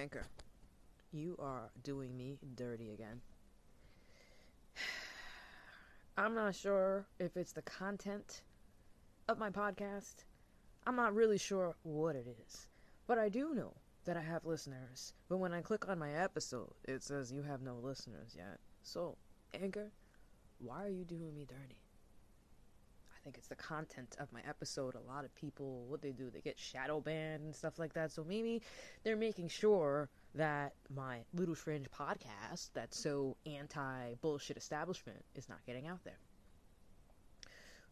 [0.00, 0.24] Anchor,
[1.12, 3.20] you are doing me dirty again.
[6.16, 8.40] I'm not sure if it's the content
[9.28, 10.24] of my podcast.
[10.86, 12.68] I'm not really sure what it is.
[13.06, 13.74] But I do know
[14.06, 15.12] that I have listeners.
[15.28, 18.58] But when I click on my episode, it says you have no listeners yet.
[18.82, 19.18] So,
[19.52, 19.92] Anchor,
[20.60, 21.76] why are you doing me dirty?
[23.20, 24.94] I think it's the content of my episode.
[24.94, 28.12] A lot of people, what they do, they get shadow banned and stuff like that.
[28.12, 28.62] So maybe
[29.04, 35.58] they're making sure that my Little Fringe podcast, that's so anti bullshit establishment, is not
[35.66, 36.18] getting out there.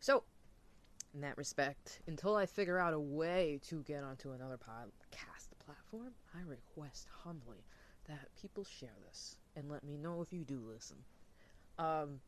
[0.01, 0.25] So,
[1.13, 6.13] in that respect, until I figure out a way to get onto another podcast platform,
[6.35, 7.65] I request humbly
[8.07, 10.97] that people share this and let me know if you do listen.
[11.79, 12.21] Um,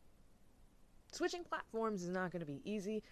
[1.12, 3.02] switching platforms is not going to be easy.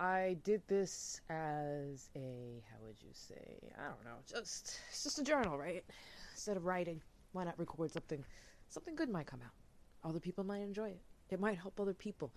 [0.00, 3.58] I did this as a how would you say?
[3.76, 4.18] I don't know.
[4.26, 5.84] Just it's just a journal, right?
[6.32, 7.00] Instead of writing,
[7.32, 8.24] why not record something?
[8.68, 10.08] Something good might come out.
[10.08, 11.00] Other people might enjoy it.
[11.30, 12.32] It might help other people.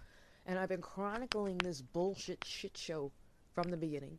[0.45, 3.12] And I've been chronicling this bullshit shit show
[3.54, 4.17] from the beginning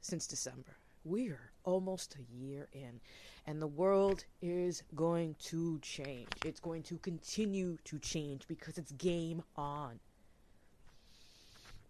[0.00, 0.76] since December.
[1.04, 3.00] We're almost a year in,
[3.46, 6.28] and the world is going to change.
[6.44, 9.98] It's going to continue to change because it's game on.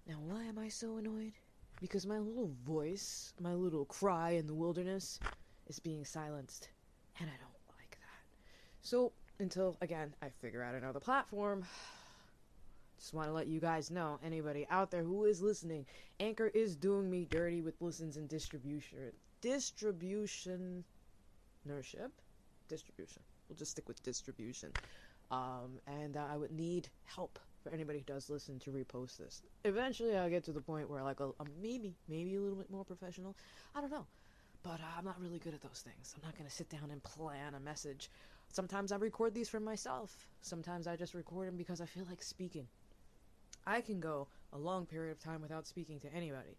[0.07, 1.33] Now, why am I so annoyed?
[1.81, 5.21] Because my little voice, my little cry in the wilderness,
[5.67, 6.69] is being silenced,
[7.21, 8.23] and I don't like that.
[8.83, 11.65] So, until again, I figure out another platform.
[13.03, 15.85] Just want to let you guys know, anybody out there who is listening,
[16.21, 19.11] Anchor is doing me dirty with listens and distribution.
[19.41, 20.85] Distribution.
[21.69, 22.13] Nurship?
[22.69, 23.21] Distribution.
[23.49, 24.71] We'll just stick with distribution.
[25.33, 29.43] Um, and uh, I would need help for anybody who does listen to repost this.
[29.65, 32.71] Eventually, I'll get to the point where, like, a, a maybe, maybe a little bit
[32.71, 33.35] more professional.
[33.75, 34.07] I don't know.
[34.63, 36.15] But uh, I'm not really good at those things.
[36.15, 38.11] I'm not going to sit down and plan a message.
[38.53, 40.29] Sometimes I record these for myself.
[40.41, 42.69] Sometimes I just record them because I feel like speaking.
[43.67, 46.59] I can go a long period of time without speaking to anybody,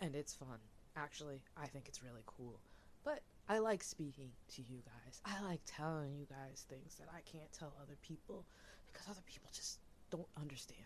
[0.00, 0.58] and it's fun.
[0.96, 2.60] Actually, I think it's really cool.
[3.04, 5.20] But I like speaking to you guys.
[5.24, 8.44] I like telling you guys things that I can't tell other people
[8.92, 10.78] because other people just don't understand.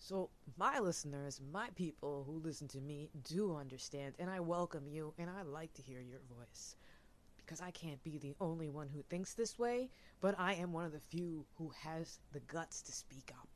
[0.00, 5.12] So, my listeners, my people who listen to me do understand, and I welcome you,
[5.18, 6.76] and I like to hear your voice.
[7.36, 9.90] Because I can't be the only one who thinks this way,
[10.20, 13.47] but I am one of the few who has the guts to speak up.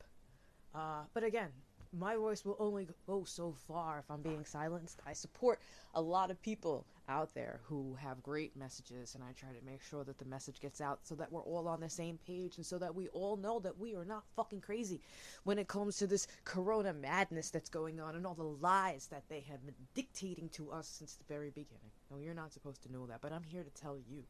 [0.73, 1.49] Uh, but again,
[1.97, 4.99] my voice will only go so far if I'm being silenced.
[5.05, 5.59] I support
[5.93, 9.83] a lot of people out there who have great messages, and I try to make
[9.83, 12.65] sure that the message gets out so that we're all on the same page and
[12.65, 15.01] so that we all know that we are not fucking crazy
[15.43, 19.23] when it comes to this corona madness that's going on and all the lies that
[19.29, 21.91] they have been dictating to us since the very beginning.
[22.09, 24.23] No, you're not supposed to know that, but I'm here to tell you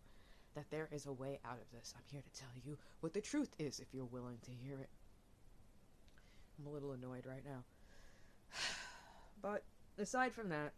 [0.56, 1.94] that there is a way out of this.
[1.96, 4.90] I'm here to tell you what the truth is if you're willing to hear it.
[6.60, 7.64] I'm a little annoyed right now.
[9.42, 9.66] But
[9.98, 10.72] aside from that,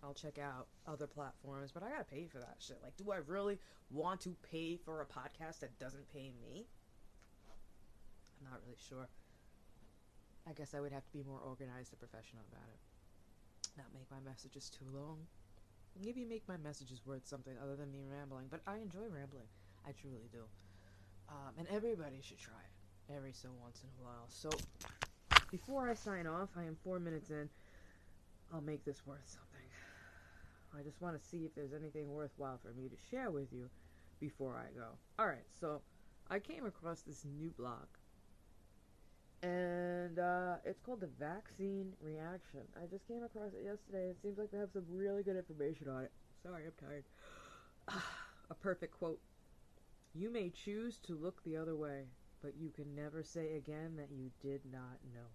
[0.00, 2.78] I'll check out other platforms, but I gotta pay for that shit.
[2.84, 3.58] Like, do I really
[3.90, 6.66] want to pay for a podcast that doesn't pay me?
[8.38, 9.08] I'm not really sure.
[10.48, 12.78] I guess I would have to be more organized and professional about it.
[13.76, 15.26] Not make my messages too long.
[16.00, 19.48] Maybe make my messages worth something other than me rambling, but I enjoy rambling.
[19.84, 20.44] I truly do.
[21.28, 22.75] Um, and everybody should try it
[23.14, 24.26] every so once in a while.
[24.28, 24.50] So,
[25.50, 27.48] before I sign off, I am four minutes in.
[28.52, 29.46] I'll make this worth something.
[30.78, 33.68] I just want to see if there's anything worthwhile for me to share with you
[34.20, 34.88] before I go.
[35.18, 35.80] Alright, so
[36.30, 37.86] I came across this new blog.
[39.42, 42.62] And uh, it's called The Vaccine Reaction.
[42.76, 44.10] I just came across it yesterday.
[44.10, 46.12] It seems like they have some really good information on it.
[46.42, 47.04] Sorry, I'm tired.
[48.50, 49.20] A perfect quote.
[50.14, 52.04] You may choose to look the other way,
[52.42, 55.28] but you can never say again that you did not know.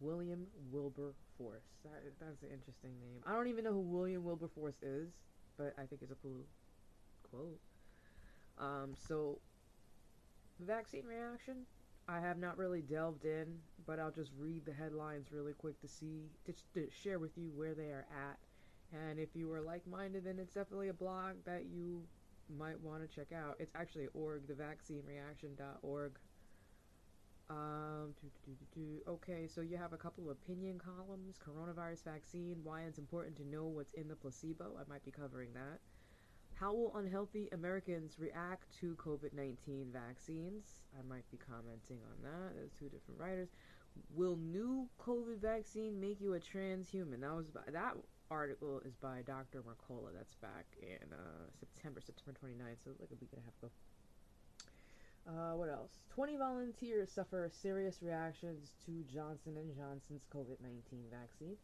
[0.00, 1.68] William Wilberforce.
[1.84, 3.22] That, that's an interesting name.
[3.26, 5.10] I don't even know who William Wilberforce is,
[5.56, 6.44] but I think it's a cool
[7.30, 7.60] quote.
[8.58, 9.38] Um, so,
[10.60, 11.64] vaccine reaction,
[12.08, 15.88] I have not really delved in, but I'll just read the headlines really quick to
[15.88, 18.38] see, to, to share with you where they are at.
[18.92, 22.02] And if you are like minded, then it's definitely a blog that you
[22.56, 23.56] might want to check out.
[23.58, 26.12] It's actually org, thevaccinereaction.org.
[27.50, 28.14] Um,
[28.46, 31.38] doo, doo, okay, so you have a couple of opinion columns.
[31.38, 34.78] Coronavirus vaccine, why it's important to know what's in the placebo.
[34.78, 35.80] I might be covering that.
[36.54, 40.78] How will unhealthy Americans react to COVID 19 vaccines?
[40.96, 42.54] I might be commenting on that.
[42.54, 43.48] There's two different writers.
[44.14, 47.20] Will new COVID vaccine make you a transhuman?
[47.20, 47.96] That was that
[48.32, 49.62] article is by Dr.
[49.62, 50.08] Mercola.
[50.16, 53.70] That's back in uh, September, September 29th, so like a week and a half ago.
[55.28, 56.00] Uh, what else?
[56.14, 61.56] 20 volunteers suffer serious reactions to Johnson & Johnson's COVID-19 vaccine.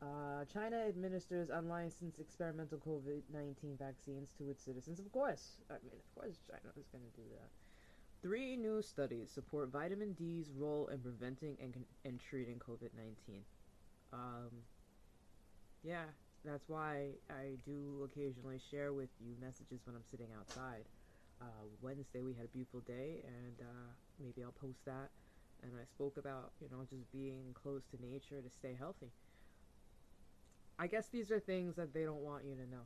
[0.00, 4.98] Uh, China administers unlicensed experimental COVID-19 vaccines to its citizens.
[4.98, 5.60] Of course.
[5.70, 7.50] I mean, of course China is going to do that.
[8.20, 11.74] Three new studies support vitamin D's role in preventing and,
[12.04, 13.42] and treating COVID-19.
[14.12, 14.50] Um,
[15.82, 16.04] yeah,
[16.44, 20.84] that's why I do occasionally share with you messages when I'm sitting outside.
[21.40, 23.90] Uh, Wednesday we had a beautiful day, and uh,
[24.20, 25.10] maybe I'll post that.
[25.62, 29.10] And I spoke about, you know, just being close to nature to stay healthy.
[30.78, 32.82] I guess these are things that they don't want you to know.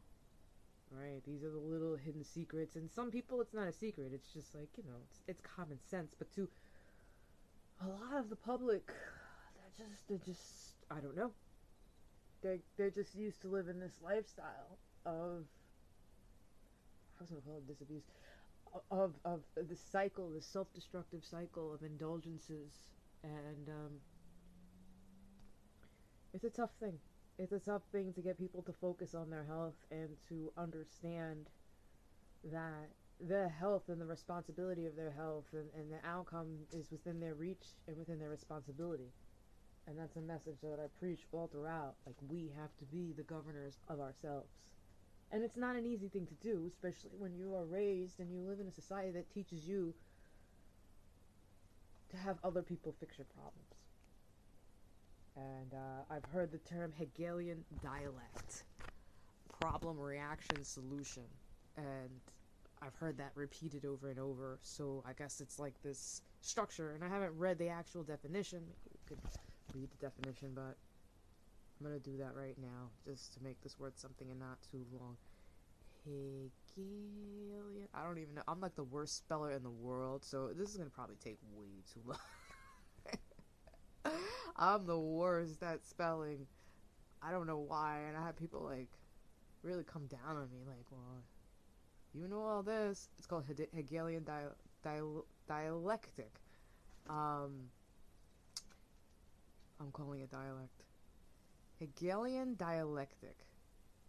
[0.90, 1.25] Right?
[1.26, 2.76] These are the little hidden secrets.
[2.76, 4.10] And some people, it's not a secret.
[4.12, 6.14] It's just like, you know, it's, it's common sense.
[6.16, 6.48] But to
[7.82, 11.32] a lot of the public, they're just, they're just, I don't know.
[12.42, 15.44] They're, they're just used to living this lifestyle of,
[17.18, 18.04] I was to call it disabuse,
[18.90, 22.72] of, of the cycle, the self destructive cycle of indulgences.
[23.22, 23.92] And, um,
[26.34, 26.98] it's a tough thing
[27.38, 31.46] it's a tough thing to get people to focus on their health and to understand
[32.44, 32.88] that
[33.20, 37.34] their health and the responsibility of their health and, and the outcome is within their
[37.34, 39.10] reach and within their responsibility.
[39.88, 41.94] And that's a message that I preach all throughout.
[42.06, 44.48] Like, we have to be the governors of ourselves.
[45.30, 48.40] And it's not an easy thing to do, especially when you are raised and you
[48.40, 49.94] live in a society that teaches you
[52.10, 53.76] to have other people fix your problems
[55.36, 58.64] and uh, I've heard the term Hegelian dialect,
[59.60, 61.24] problem, reaction, solution,
[61.76, 62.10] and
[62.82, 64.58] I've heard that repeated over and over.
[64.62, 68.62] So I guess it's like this structure, and I haven't read the actual definition.
[69.06, 69.18] Could
[69.76, 70.76] read the definition, but
[71.78, 74.84] I'm gonna do that right now just to make this word something and not too
[74.99, 75.17] long.
[76.05, 77.88] Hegelian.
[77.93, 78.43] I don't even know.
[78.49, 81.82] I'm like the worst speller in the world, so this is gonna probably take way
[81.93, 82.19] too long.
[84.56, 86.46] I'm the worst at spelling.
[87.22, 88.88] I don't know why, and I have people like
[89.62, 91.25] really come down on me, like, well,
[92.14, 93.08] you know all this.
[93.19, 93.44] It's called
[93.75, 94.25] Hegelian
[95.49, 96.40] dialectic.
[97.08, 97.70] Um,
[99.81, 100.82] I'm calling it dialect.
[101.78, 103.46] Hegelian dialectic,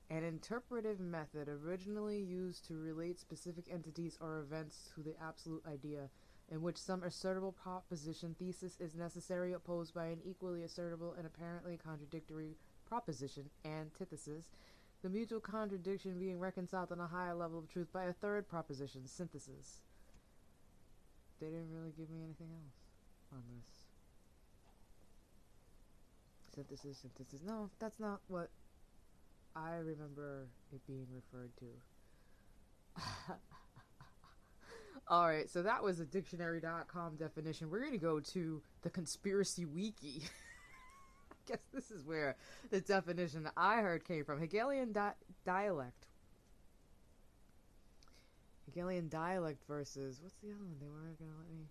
[0.09, 6.09] an interpretive method originally used to relate specific entities or events to the absolute idea
[6.49, 11.77] in which some assertable proposition thesis is necessary opposed by an equally assertable and apparently
[11.77, 12.55] contradictory
[12.87, 14.45] proposition antithesis,
[15.03, 19.05] the mutual contradiction being reconciled on a higher level of truth by a third proposition
[19.05, 19.81] synthesis.
[21.41, 22.79] They didn't really give me anything else
[23.33, 23.76] on this.
[26.57, 27.41] Synthesis, synthesis.
[27.45, 28.49] No, that's not what
[29.55, 31.67] I remember it being referred to.
[35.07, 37.69] All right, so that was a dictionary.com definition.
[37.69, 40.23] We're going to go to the conspiracy wiki.
[41.31, 42.35] I guess this is where
[42.71, 44.39] the definition that I heard came from.
[44.39, 45.13] Hegelian di-
[45.45, 46.07] dialect.
[48.65, 50.77] Hegelian dialect versus what's the other one?
[50.81, 51.67] They weren't going to let me.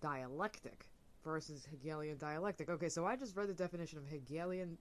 [0.00, 0.86] Dialectic
[1.24, 2.68] versus Hegelian dialectic.
[2.68, 4.78] Okay, so I just read the definition of Hegelian.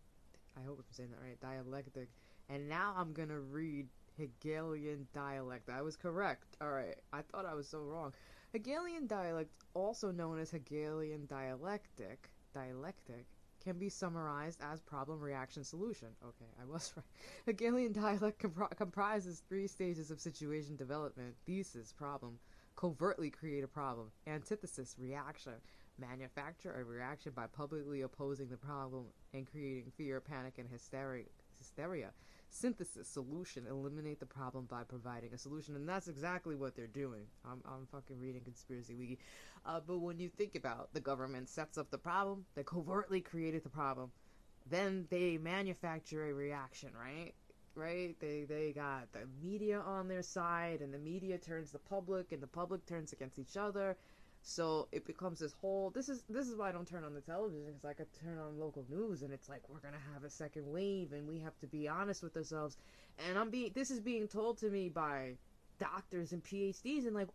[0.57, 1.39] I hope I'm saying that right.
[1.39, 2.09] Dialectic,
[2.49, 5.69] and now I'm gonna read Hegelian dialect.
[5.69, 6.57] I was correct.
[6.61, 8.13] Alright, I thought I was so wrong.
[8.53, 13.25] Hegelian dialect, also known as Hegelian dialectic, dialectic,
[13.63, 16.07] can be summarized as problem, reaction, solution.
[16.23, 17.05] Okay, I was right.
[17.45, 22.39] Hegelian dialect compri- comprises three stages of situation development thesis, problem,
[22.75, 25.53] covertly create a problem, antithesis, reaction,
[25.99, 32.11] manufacture a reaction by publicly opposing the problem and creating fear, panic, and hysteria.
[32.49, 35.75] synthesis, solution, eliminate the problem by providing a solution.
[35.75, 37.25] And that's exactly what they're doing.
[37.45, 39.19] I'm, I'm fucking reading Conspiracy Wiki.
[39.65, 43.63] Uh, but when you think about the government sets up the problem, they covertly created
[43.63, 44.11] the problem,
[44.69, 47.33] then they manufacture a reaction, right?
[47.75, 48.15] Right?
[48.19, 52.41] They they got the media on their side, and the media turns the public, and
[52.41, 53.97] the public turns against each other
[54.47, 55.89] so it becomes this whole.
[55.89, 58.37] This is this is why I don't turn on the television because I could turn
[58.39, 61.59] on local news and it's like we're gonna have a second wave and we have
[61.59, 62.77] to be honest with ourselves.
[63.27, 65.33] And I'm being this is being told to me by
[65.79, 67.27] doctors and PhDs and like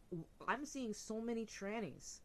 [0.48, 2.20] I'm seeing so many trannies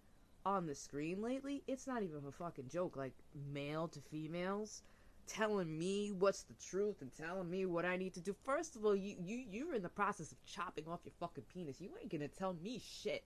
[0.46, 1.64] on the screen lately.
[1.68, 2.96] It's not even a fucking joke.
[2.96, 3.14] Like
[3.52, 4.84] male to females
[5.28, 8.34] telling me what's the truth and telling me what I need to do.
[8.46, 11.82] First of all, you you you're in the process of chopping off your fucking penis.
[11.82, 13.26] You ain't gonna tell me shit.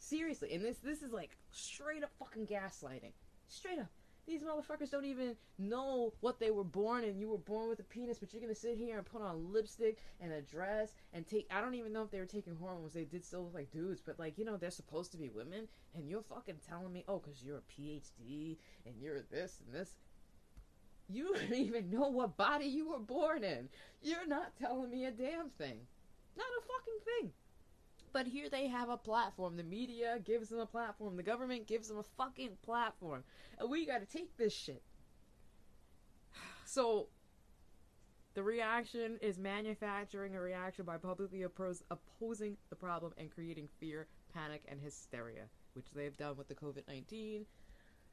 [0.00, 3.12] Seriously, and this this is like straight up fucking gaslighting.
[3.48, 3.90] Straight up.
[4.26, 7.84] These motherfuckers don't even know what they were born and you were born with a
[7.84, 11.46] penis, but you're gonna sit here and put on lipstick and a dress and take.
[11.50, 12.94] I don't even know if they were taking hormones.
[12.94, 15.68] They did still look like dudes, but like you know they're supposed to be women,
[15.94, 19.92] and you're fucking telling me, oh, because you're a PhD and you're this and this.
[21.10, 23.68] You don't even know what body you were born in.
[24.00, 25.80] You're not telling me a damn thing.
[26.38, 27.32] Not a fucking thing.
[28.12, 29.56] But here they have a platform.
[29.56, 31.16] The media gives them a platform.
[31.16, 33.24] The government gives them a fucking platform.
[33.58, 34.82] And we gotta take this shit.
[36.66, 37.08] So,
[38.34, 44.06] the reaction is manufacturing a reaction by publicly oppos- opposing the problem and creating fear,
[44.32, 47.44] panic, and hysteria, which they've done with the COVID 19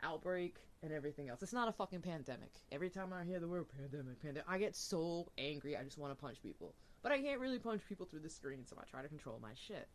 [0.02, 1.42] outbreak and everything else.
[1.44, 2.52] It's not a fucking pandemic.
[2.72, 5.78] Every time I hear the word pandemic, pandemic, I get so angry.
[5.78, 6.74] I just want to punch people.
[7.08, 9.52] But I can't really punch people through the screen, so I try to control my
[9.56, 9.88] shit.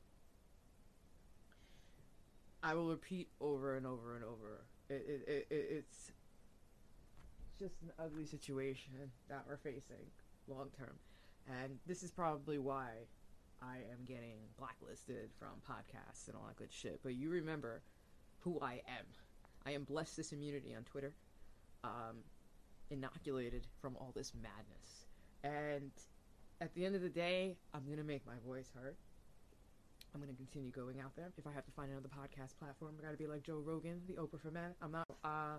[2.63, 4.65] I will repeat over and over and over.
[4.89, 6.13] It, it, it, it, it's
[7.59, 8.95] just an ugly situation
[9.29, 10.07] that we're facing
[10.49, 10.95] long term.
[11.63, 12.89] And this is probably why
[13.61, 17.01] I am getting blacklisted from podcasts and all that good shit.
[17.03, 17.83] But you remember
[18.39, 19.05] who I am.
[19.67, 21.13] I am blessed this immunity on Twitter,
[21.85, 22.25] um,
[22.89, 25.09] inoculated from all this madness.
[25.45, 25.91] And
[26.63, 28.95] at the end of the day, I'm gonna make my voice heard.
[30.15, 31.33] I'm gonna continue going out there.
[31.37, 34.15] If I have to find another podcast platform, I gotta be like Joe Rogan, the
[34.15, 34.71] Oprah for men.
[34.81, 35.09] I'm not.
[35.25, 35.57] Uh,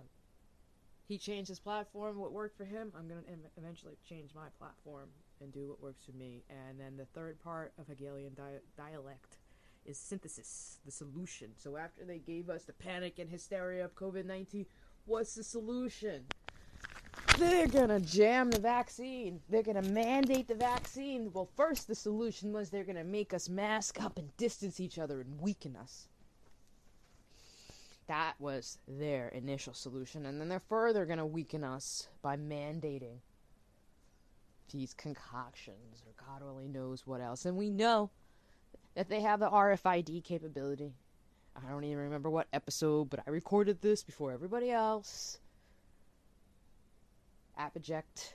[1.05, 2.17] he changed his platform.
[2.17, 5.10] What worked for him, I'm gonna em- eventually change my platform
[5.41, 6.45] and do what works for me.
[6.50, 9.39] And then the third part of Hegelian di- dialect
[9.86, 11.50] is synthesis, the solution.
[11.57, 14.65] So after they gave us the panic and hysteria of COVID 19,
[15.05, 16.27] what's the solution?
[17.38, 19.42] They're gonna jam the vaccine.
[19.50, 21.32] They're gonna mandate the vaccine.
[21.34, 25.22] Well, first, the solution was they're gonna make us mask up and distance each other
[25.22, 26.08] and weaken us.
[28.08, 30.25] That was their initial solution.
[30.25, 33.18] And then they're further gonna weaken us by mandating
[34.72, 37.46] these concoctions, or God only knows what else.
[37.46, 38.10] And we know
[38.96, 40.94] that they have the RFID capability.
[41.56, 45.40] I don't even remember what episode, but I recorded this before everybody else.
[47.60, 48.33] Apoject.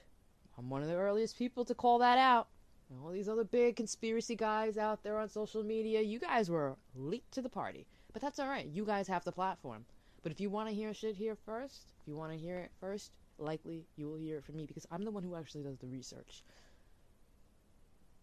[0.57, 2.49] I'm one of the earliest people to call that out.
[2.91, 6.77] And all these other big conspiracy guys out there on social media, you guys were
[6.95, 7.87] late to the party.
[8.13, 8.67] But that's alright.
[8.67, 9.85] You guys have the platform.
[10.23, 12.71] But if you want to hear shit here first, if you want to hear it
[12.81, 15.79] first, likely you will hear it from me because I'm the one who actually does
[15.79, 16.43] the research.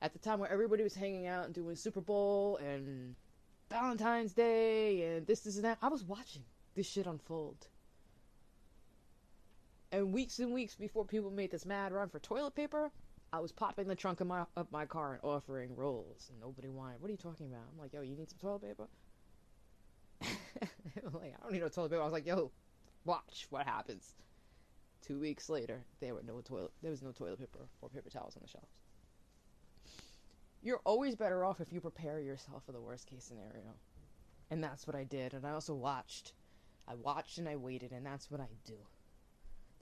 [0.02, 3.16] At the time where everybody was hanging out and doing Super Bowl and
[3.70, 6.44] Valentine's Day and this, this, and that, I was watching
[6.76, 7.68] this shit unfold.
[9.96, 12.92] And weeks and weeks before people made this mad run for toilet paper,
[13.32, 16.68] I was popping the trunk of my of my car and offering rolls, and nobody
[16.68, 17.00] wanted.
[17.00, 17.62] What are you talking about?
[17.72, 18.90] I'm like, yo, you need some toilet paper?
[21.14, 22.02] like, I don't need no toilet paper.
[22.02, 22.52] I was like, yo,
[23.06, 24.16] watch what happens.
[25.02, 26.74] Two weeks later, there were no toilet.
[26.82, 28.82] There was no toilet paper or paper towels on the shelves.
[30.62, 33.76] You're always better off if you prepare yourself for the worst case scenario,
[34.52, 35.34] and that's what I did.
[35.34, 36.34] And I also watched.
[36.86, 38.76] I watched and I waited, and that's what I do.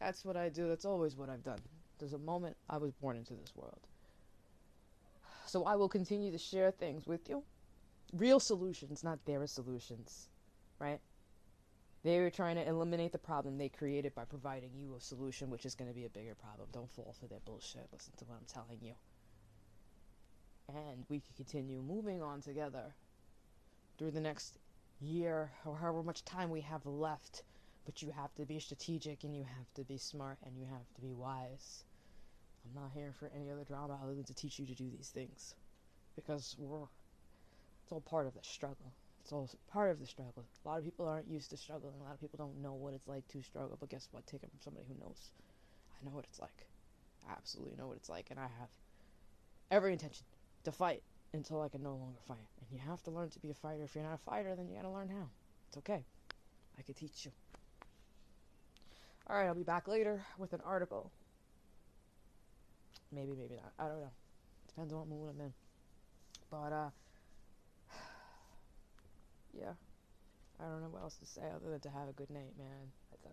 [0.03, 0.67] That's what I do.
[0.67, 1.59] That's always what I've done.
[1.97, 3.87] There's a moment I was born into this world.
[5.45, 7.41] So I will continue to share things with you.
[8.11, 10.27] Real solutions, not their solutions.
[10.77, 10.99] Right?
[12.03, 15.65] They were trying to eliminate the problem they created by providing you a solution, which
[15.65, 16.67] is going to be a bigger problem.
[16.73, 17.87] Don't fall for their bullshit.
[17.93, 18.93] Listen to what I'm telling you.
[20.67, 22.93] And we can continue moving on together
[23.97, 24.57] through the next
[24.99, 27.43] year or however much time we have left
[27.85, 30.93] but you have to be strategic and you have to be smart and you have
[30.95, 31.83] to be wise.
[32.65, 35.09] I'm not here for any other drama other than to teach you to do these
[35.09, 35.55] things.
[36.15, 36.87] Because we're
[37.83, 38.93] it's all part of the struggle.
[39.21, 40.45] It's all part of the struggle.
[40.65, 41.95] A lot of people aren't used to struggling.
[41.99, 43.77] A lot of people don't know what it's like to struggle.
[43.79, 44.25] But guess what?
[44.25, 45.31] Take it from somebody who knows.
[45.91, 46.67] I know what it's like.
[47.27, 48.27] I absolutely know what it's like.
[48.31, 48.69] And I have
[49.71, 50.25] every intention
[50.63, 52.47] to fight until I can no longer fight.
[52.59, 53.83] And you have to learn to be a fighter.
[53.83, 55.29] If you're not a fighter, then you gotta learn how.
[55.67, 56.05] It's okay.
[56.77, 57.31] I could teach you.
[59.29, 61.11] Alright, I'll be back later with an article.
[63.11, 63.71] Maybe, maybe not.
[63.79, 64.11] I don't know.
[64.67, 65.53] Depends on what mood I'm in.
[66.51, 66.89] But, uh,
[69.53, 69.73] yeah.
[70.59, 72.91] I don't know what else to say other than to have a good night, man.
[73.25, 73.31] Um,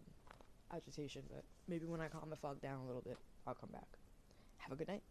[0.76, 3.88] agitation, but maybe when I calm the fog down a little bit, I'll come back.
[4.58, 5.02] Have a good night.